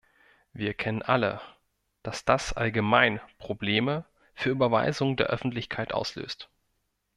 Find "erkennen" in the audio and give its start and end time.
0.69-1.03